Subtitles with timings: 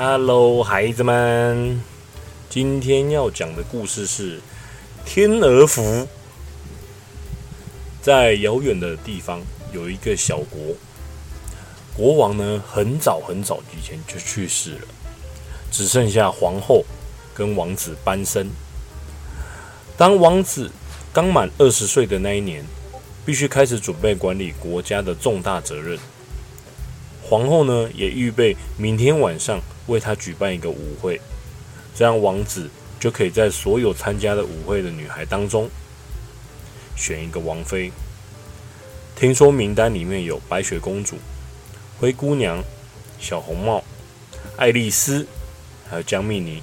[0.00, 1.82] Hello，孩子们，
[2.48, 4.40] 今天要讲的故事是
[5.04, 6.06] 天鹅湖。
[8.00, 9.40] 在遥远的地方
[9.72, 10.76] 有一个小国，
[11.96, 14.86] 国王呢很早很早以前就去世了，
[15.72, 16.84] 只剩下皇后
[17.34, 18.48] 跟王子班森。
[19.96, 20.70] 当王子
[21.12, 22.64] 刚满二十岁的那一年，
[23.26, 25.98] 必须开始准备管理国家的重大责任。
[27.28, 31.20] 皇后呢也预备明天晚上为他举办一个舞会，
[31.94, 32.70] 这样王子
[33.00, 35.68] 就可以在所有参加的舞会的女孩当中。
[36.96, 37.90] 选一个王妃。
[39.16, 41.16] 听说名单里面有白雪公主、
[41.98, 42.62] 灰姑娘、
[43.18, 43.82] 小红帽、
[44.56, 45.26] 爱丽丝，
[45.90, 46.62] 还有江蜜妮，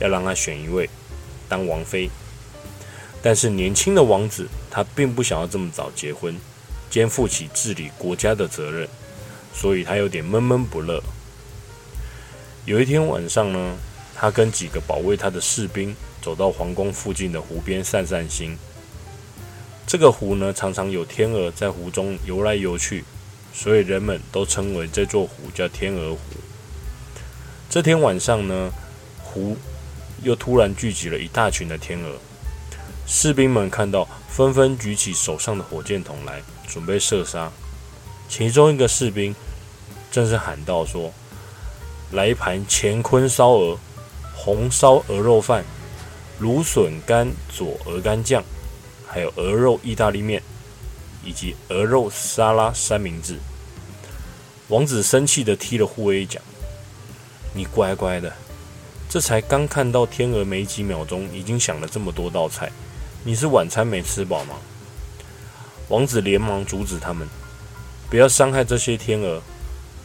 [0.00, 0.90] 要让她选一位
[1.48, 2.10] 当王妃。
[3.20, 6.36] 但是年轻的王子他并不想要这么早结婚，
[6.88, 8.88] 肩负起治理国家的责任，
[9.52, 11.02] 所以他有点闷闷不乐。
[12.64, 13.76] 有一天晚上呢，
[14.14, 18.56] 他跟几个保卫他的士兵走到皇宫附近的湖边散散心。
[19.86, 23.04] 这个湖呢，常常有天鹅在湖中游来游去，
[23.54, 26.20] 所以人们都称为这座湖叫天鹅湖。
[27.70, 28.70] 这天晚上呢，
[29.22, 29.56] 湖
[30.22, 32.16] 又突然聚集了一大群的天鹅，
[33.06, 37.50] 士兵们看到，纷纷举起手上的火箭筒来准备射杀。
[38.28, 39.34] 其中一个士兵
[40.10, 41.10] 正是喊道：“说
[42.12, 43.78] 来一盘乾坤烧鹅，
[44.34, 45.64] 红烧鹅肉饭，
[46.38, 48.42] 芦笋干佐鹅肝酱。”
[49.10, 50.42] 还有鹅肉意大利面，
[51.24, 53.38] 以及鹅肉沙拉三明治。
[54.68, 56.38] 王子生气的踢了护卫一脚
[57.56, 58.30] ：“你乖乖的，
[59.08, 62.70] 这才刚看到天鹅没几秒钟，已经想了这么多道菜，
[63.24, 64.56] 你是晚餐没吃饱吗？”
[65.88, 67.26] 王子连忙阻止他们
[68.10, 69.40] ：“不要伤害这些天鹅，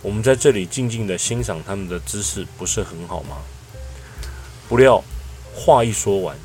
[0.04, 3.38] 我们在这里静静的欣赏他们的姿势，不是很好吗？”
[4.70, 5.04] 不料
[5.56, 6.38] 话一说完。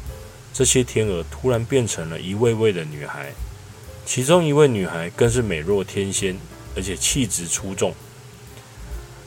[0.51, 3.33] 这些天鹅突然变成了一位位的女孩，
[4.05, 6.37] 其中一位女孩更是美若天仙，
[6.75, 7.95] 而且气质出众。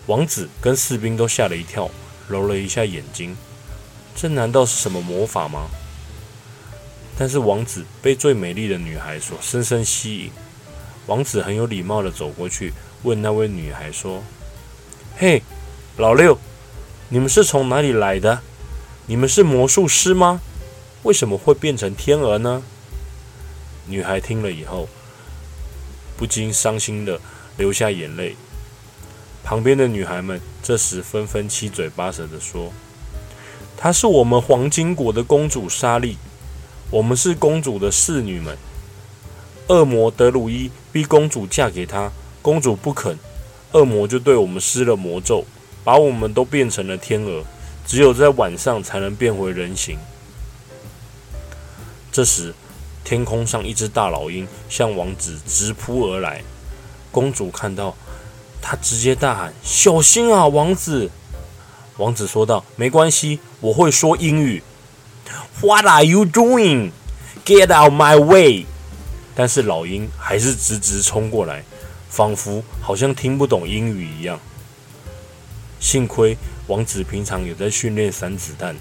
[0.07, 1.89] 王子跟士兵都吓了一跳，
[2.27, 3.37] 揉了一下眼睛，
[4.13, 5.67] 这难道是什么魔法吗？
[7.17, 10.31] 但是王子被最美丽的女孩所深深吸引，
[11.05, 14.23] 王子很有礼貌的走过去，问那位女孩说
[15.17, 15.41] ：“嘿，
[15.97, 16.37] 老六，
[17.09, 18.41] 你们是从哪里来的？
[19.07, 20.41] 你们是魔术师吗？”
[21.03, 22.61] 为什么会变成天鹅呢？
[23.87, 24.87] 女孩听了以后，
[26.15, 27.19] 不禁伤心的
[27.57, 28.35] 流下眼泪。
[29.43, 32.71] 旁边的女孩们这时纷纷七嘴八舌的说
[33.75, 36.17] ：“她是我们黄金国的公主莎莉，
[36.91, 38.55] 我们是公主的侍女们。
[39.67, 43.17] 恶魔德鲁伊逼公主嫁给他，公主不肯，
[43.71, 45.45] 恶魔就对我们施了魔咒，
[45.83, 47.43] 把我们都变成了天鹅，
[47.85, 49.97] 只有在晚上才能变回人形。”
[52.11, 52.53] 这时，
[53.03, 56.41] 天空上一只大老鹰向王子直扑而来。
[57.11, 57.95] 公主看到，
[58.61, 61.09] 她直接大喊：“小心啊，王子！”
[61.97, 64.63] 王子说道：“没关系，我会说英语。”
[65.61, 66.91] What are you doing?
[67.45, 68.65] Get out my way！
[69.35, 71.63] 但是老鹰还是直直冲过来，
[72.11, 74.37] 仿佛好像听不懂英语一样。
[75.79, 78.75] 幸亏王子平常有在训练闪子弹，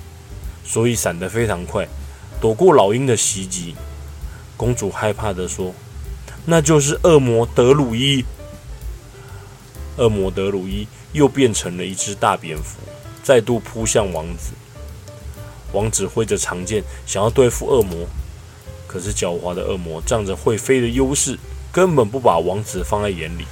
[0.65, 1.89] 所以闪得非常快。
[2.41, 3.77] 躲过老鹰的袭击，
[4.57, 5.73] 公主害怕的说
[6.45, 8.25] ：“那就是恶魔德鲁伊。”
[9.97, 12.81] 恶魔德鲁伊又变成了一只大蝙蝠，
[13.23, 14.53] 再度扑向王子。
[15.73, 18.09] 王子挥着长剑想要对付恶魔，
[18.89, 21.39] 可是狡猾的恶魔仗着会飞的优势，
[21.73, 23.47] 根本不把王子放在眼里。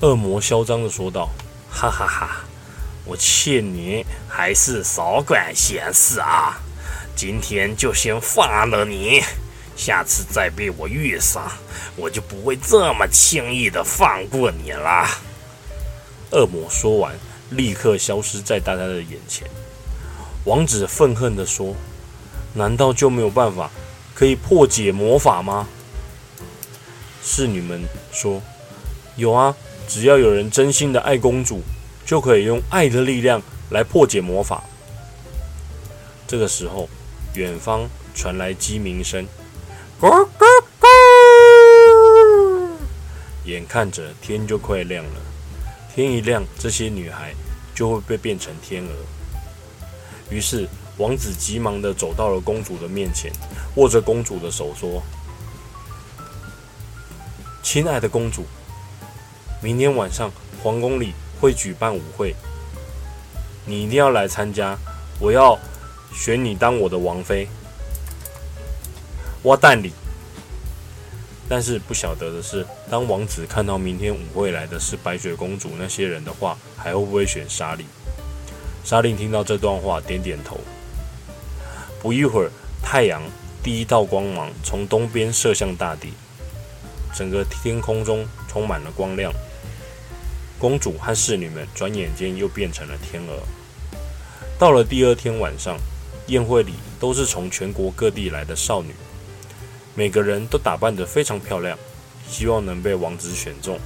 [0.00, 1.30] 恶魔嚣张的说道
[1.70, 2.44] ：“哈哈哈，
[3.04, 6.58] 我欠你还是少管闲事啊！”
[7.16, 9.22] 今天就先放了你，
[9.76, 11.50] 下次再被我遇上，
[11.96, 15.08] 我就不会这么轻易的放过你了。
[16.32, 17.14] 恶魔说完，
[17.50, 19.48] 立刻消失在大家的眼前。
[20.44, 21.74] 王子愤恨地说
[22.52, 23.70] ：“难道就没有办法
[24.12, 25.66] 可以破解魔法吗？”
[27.24, 27.82] 侍女们
[28.12, 28.40] 说
[29.16, 29.56] ：“有啊，
[29.88, 31.62] 只要有人真心的爱公主，
[32.06, 34.62] 就可以用爱的力量来破解魔法。”
[36.28, 36.88] 这个时候。
[37.36, 39.26] 远方传来鸡鸣声，
[40.00, 40.44] 咕咕
[40.78, 40.86] 咕！
[43.44, 45.20] 眼看着天就快亮了，
[45.92, 47.34] 天一亮，这些女孩
[47.74, 48.90] 就会被变成天鹅。
[50.30, 53.32] 于是王子急忙的走到了公主的面前，
[53.74, 55.02] 握着公主的手说
[57.74, 58.44] ：“亲爱的公主，
[59.60, 60.30] 明天晚上
[60.62, 62.32] 皇宫里会举办舞会，
[63.66, 64.78] 你一定要来参加。
[65.18, 65.58] 我要
[66.12, 67.48] 选你当我的王妃。
[69.42, 69.92] 挖蛋里。
[71.48, 77.84] 但是不晓得的是，当王子看到明天舞会来的是白雪公主那些人的话，还会不会选莎莉？
[78.84, 80.60] 莎莉听到这段话，点点头。
[82.00, 83.20] 不一会儿，太阳
[83.64, 86.12] 第一道光芒从东边射向大地，
[87.14, 89.32] 整个天空中充满了光亮。
[90.58, 93.40] 公主和侍女们转眼间又变成了天鹅。
[94.58, 95.76] 到了第二天晚上，
[96.28, 98.94] 宴会里都是从全国各地来的少女。
[99.94, 101.78] 每个人都打扮得非常漂亮，
[102.28, 103.78] 希望能被王子选中。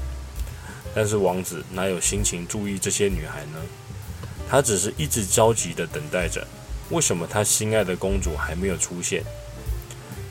[0.94, 3.58] 但是王子哪有心情注意这些女孩呢？
[4.48, 6.46] 他只是一直焦急地等待着，
[6.90, 9.22] 为什么他心爱的公主还没有出现？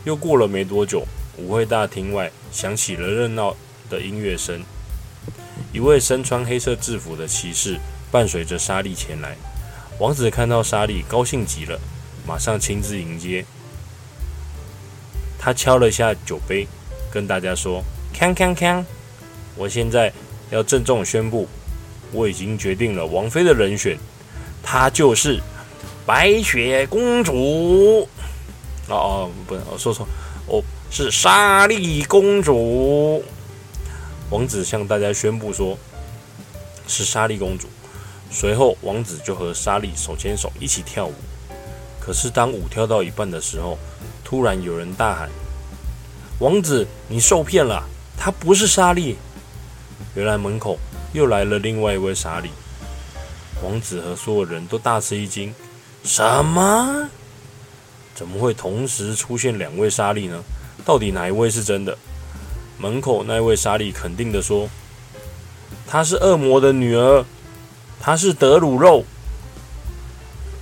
[0.04, 1.06] 又过了没多久，
[1.38, 3.56] 舞会大厅外响起了热闹
[3.90, 4.62] 的音乐声。
[5.72, 7.78] 一位身穿黑色制服的骑士
[8.12, 9.36] 伴随着莎莉前来。
[10.00, 11.80] 王子看到莎莉，高兴极了，
[12.28, 13.44] 马上亲自迎接。
[15.40, 16.68] 他敲了一下酒杯，
[17.12, 18.84] 跟大家说：“锵锵锵！
[19.56, 20.12] 我现在
[20.52, 21.48] 要郑重宣布，
[22.12, 23.98] 我已经决定了王妃的人选，
[24.62, 25.40] 她就是
[26.06, 28.08] 白雪公主。
[28.88, 30.08] 哦哦，不，我说错，
[30.46, 33.24] 哦，是莎莉公主。
[34.30, 35.78] 王子向大家宣布说，
[36.88, 37.68] 是莎莉公主。
[38.30, 41.14] 随后，王子就和莎莉手牵手一起跳舞。
[42.00, 43.78] 可是，当舞跳到一半的时候，
[44.24, 45.30] 突然有人大喊
[46.40, 47.84] ：“王子，你受骗了！
[48.18, 49.18] 她不是莎莉。”
[50.16, 50.78] 原来门口
[51.14, 52.50] 又来了另外一位莎莉。
[53.64, 55.54] 王子和所有人都大吃一惊
[56.04, 57.10] ：“什么？
[58.14, 60.44] 怎么会同时出现两位莎莉呢？
[60.88, 61.98] 到底哪一位是真的？”
[62.80, 64.70] 门口那位莎莉肯定的说
[65.86, 67.26] ：“她是恶魔的女儿，
[68.00, 69.04] 她是德鲁肉。”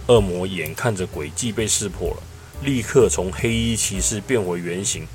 [0.07, 2.18] 恶魔眼看着诡计被识破了。
[2.62, 5.06] 立刻从黑衣骑士变回原形，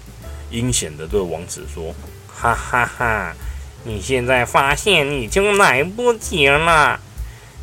[0.51, 1.95] 阴险地对王子说
[2.29, 3.35] ：“哈哈哈！
[3.83, 7.01] 你现在发现你就来不及了，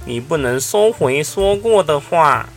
[0.06, 2.50] 你不能收回说过的话，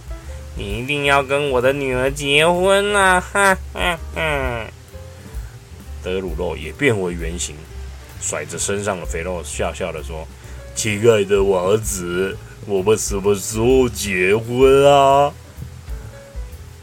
[0.57, 4.67] 你一定要跟我的女儿结婚啊！”哈哈哈！
[6.03, 7.55] 德鲁洛也变回原形，
[8.21, 10.27] 甩着身上的肥肉，笑笑地说
[10.75, 12.37] ：“亲爱的王子，
[12.67, 15.33] 我们什么时候结婚啊？”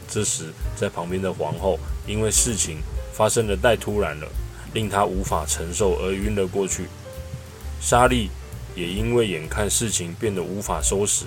[0.08, 2.78] 这时，在旁边的皇后因为事情
[3.12, 4.26] 发生的太突然了，
[4.72, 6.86] 令她无法承受而晕了过去。
[7.80, 8.30] 莎莉
[8.74, 11.26] 也因为眼看事情变得无法收拾，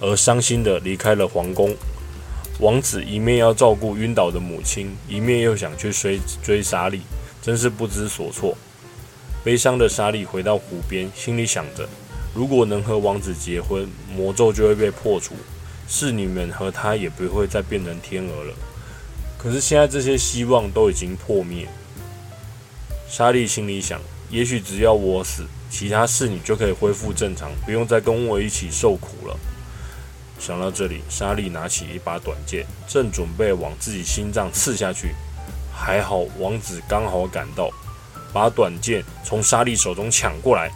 [0.00, 1.76] 而伤心的离开了皇宫。
[2.60, 7.00] 王子一面要照顾晕倒的母亲，一面又想去追追莎莉，
[7.42, 8.56] 真是不知所措。
[9.42, 11.88] 悲伤的莎莉回到湖边，心里想着：
[12.32, 15.34] 如果能和王子结婚，魔咒就会被破除。
[15.88, 18.54] 侍女们和他也不会再变成天鹅了。
[19.36, 21.66] 可是现在这些希望都已经破灭。
[23.08, 29.36] 莎莉心里想：也许只要我死，其他侍女就可以恢复正常，不用再跟我一起受苦了。
[30.38, 35.14] 想到这里，莎莉拿起一把短剑，正准备往自己心脏刺下去。
[35.72, 37.70] 还好王子刚好赶到，
[38.32, 40.70] 把短剑从莎莉手中抢过来。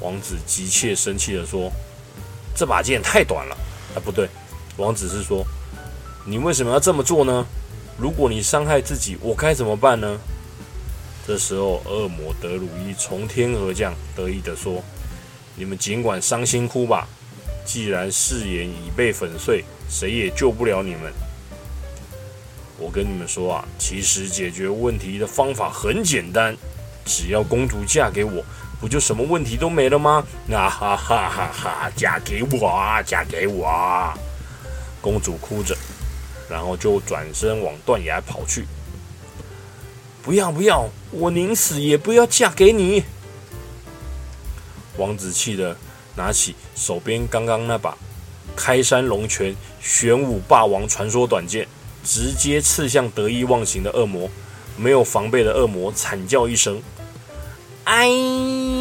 [0.00, 1.70] 王子急切生气地说
[2.54, 3.56] ：“这把剑太短了。”
[3.94, 4.28] 啊，不对，
[4.76, 5.44] 王子是说，
[6.24, 7.44] 你为什么要这么做呢？
[7.98, 10.18] 如果你伤害自己，我该怎么办呢？
[11.26, 14.82] 这时候，恶魔德鲁伊从天而降，得意地说
[15.54, 17.06] ：“你们尽管伤心哭吧，
[17.64, 21.12] 既然誓言已被粉碎，谁也救不了你们。
[22.78, 26.56] 我跟你们说啊，其实解决问题的方法很简单，
[27.04, 28.44] 只要公主嫁给我。”
[28.80, 30.26] 不就什么问题都没了吗？
[30.46, 31.92] 那哈哈哈哈！
[31.94, 34.16] 嫁给我啊，嫁给我啊！
[35.02, 35.76] 公主哭着，
[36.48, 38.64] 然后就转身往断崖跑去。
[40.22, 43.04] 不要不要，我宁死也不要嫁给你！
[44.96, 45.76] 王子气得
[46.16, 47.96] 拿起手边刚刚那把
[48.56, 51.66] 开山龙泉玄武霸王传说短剑，
[52.04, 54.28] 直接刺向得意忘形的恶魔。
[54.76, 56.80] 没有防备的恶魔惨叫一声。
[57.84, 58.06] 哎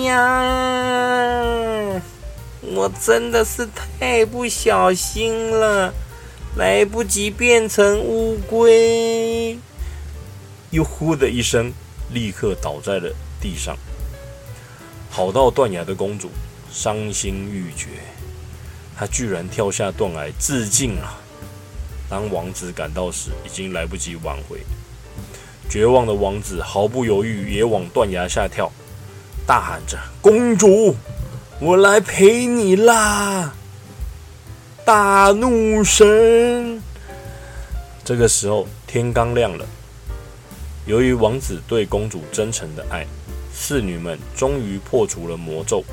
[0.03, 0.13] 呀！
[2.61, 5.93] 我真的是太不小心了，
[6.55, 9.57] 来不及变成乌龟。
[10.69, 11.73] 又呼的一声，
[12.11, 13.75] 立刻倒在了地上。
[15.11, 16.29] 跑到断崖的公主
[16.71, 17.87] 伤心欲绝，
[18.97, 21.17] 他居然跳下断崖自尽了。
[22.09, 24.59] 当王子赶到时，已经来不及挽回。
[25.69, 28.71] 绝望的王子毫不犹豫，也往断崖下跳。
[29.45, 30.95] 大喊着：“公主，
[31.59, 33.53] 我来陪你啦！”
[34.83, 36.81] 大怒神。
[38.03, 39.63] 这个时候天刚亮了，
[40.87, 43.05] 由于王子对公主真诚的爱，
[43.53, 45.83] 侍女们终于破除了魔咒。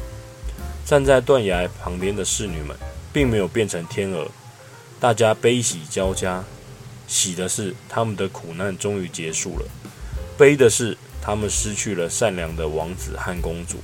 [0.86, 2.76] 站在断崖旁边的侍女们
[3.12, 4.28] 并没有变成天鹅，
[5.00, 6.44] 大家悲喜交加。
[7.08, 9.66] 喜的是他们的苦难终于结束了，
[10.38, 13.78] 悲的是他们失去了善良的王子和公主。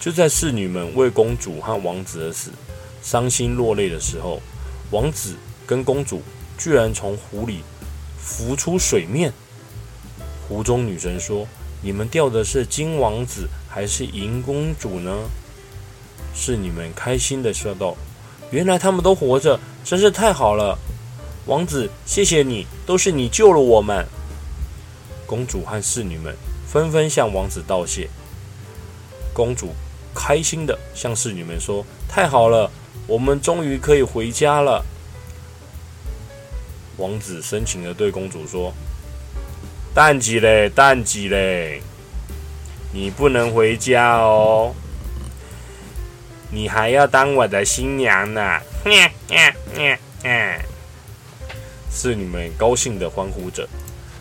[0.00, 2.50] 就在侍女们为公主和王子而死
[3.02, 4.40] 伤心落泪的时候，
[4.90, 6.22] 王子跟公主
[6.56, 7.60] 居然从湖里
[8.18, 9.32] 浮出水面。
[10.48, 11.46] 湖中女神说
[11.82, 15.28] ：“你们钓的是金王子还是银公主呢？”
[16.34, 17.96] 侍女们开心的笑道
[18.50, 20.78] ：“原来他们都活着，真是太好了。”
[21.46, 24.06] 王子，谢谢你，都是你救了我们。
[25.26, 26.34] 公主和侍女们
[26.66, 28.08] 纷纷向王子道谢。
[29.32, 29.72] 公主
[30.14, 32.70] 开心的向侍女们说：“太好了，
[33.06, 34.84] 我们终于可以回家了。”
[36.98, 38.72] 王子深情的对公主说
[39.94, 41.80] ：“淡季嘞，淡季嘞，
[42.92, 44.74] 你不能回家哦，
[46.50, 48.60] 你还要当我的新娘呢。”
[51.92, 53.68] 侍女们高兴的欢呼着，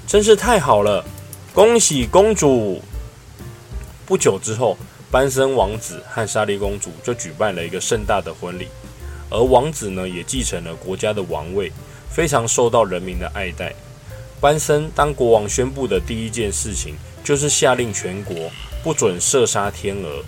[0.07, 1.05] 真是太好了！
[1.53, 2.81] 恭喜公主！
[4.05, 4.75] 不久之后，
[5.11, 8.67] 班森王子和莎莉公主就举办了一个盛大的婚礼，
[9.29, 11.71] 而王子呢，也继承了国家的王位，
[12.09, 13.73] 非常受到人民的爱戴。
[14.41, 18.49] 班森当国王宣布的第一件事情，就是下令全国
[18.83, 20.23] 不准射杀天鹅。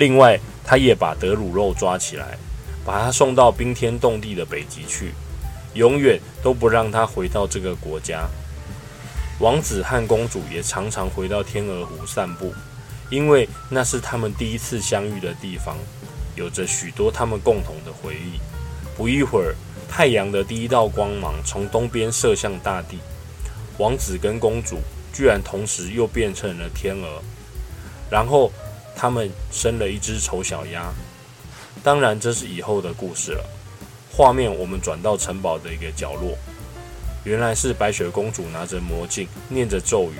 [0.00, 2.38] 另外，他也把德鲁肉抓起来，
[2.86, 5.12] 把他送到冰天冻地的北极去。
[5.74, 8.26] 永远都不让他回到这个国家。
[9.40, 12.54] 王子和公主也常常回到天鹅湖散步，
[13.10, 15.76] 因为那是他们第一次相遇的地方，
[16.34, 18.40] 有着许多他们共同的回忆。
[18.96, 19.54] 不一会儿，
[19.86, 22.98] 太阳的第一道光芒从东边射向大地，
[23.76, 24.78] 王子跟公主
[25.12, 27.22] 居然同时又变成了天鹅，
[28.10, 28.50] 然后
[28.94, 30.92] 他们生了一只丑小鸭。
[31.82, 33.44] 当然，这是以后的故事了。
[34.12, 36.36] 画面我们转到城堡的一个角落，
[37.24, 40.16] 原来是白雪公主拿着魔镜，念着咒语，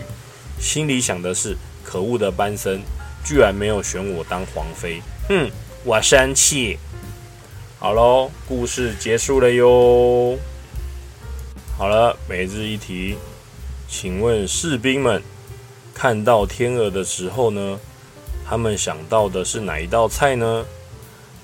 [0.59, 2.81] 心里想的是：可恶的班森，
[3.25, 5.51] 居然没有选我当皇妃，哼，
[5.85, 6.79] 我生气。
[7.79, 10.39] 好喽，故事结束了哟。
[11.77, 13.17] 好了，每日一题，
[13.89, 15.23] 请问士兵们
[15.93, 17.81] 看到天鹅的时候呢，
[18.51, 20.67] 他们想到的是哪一道菜呢？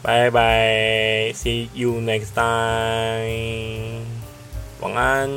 [0.03, 4.05] 拜拜，See you next time。
[4.81, 5.31] 晚安。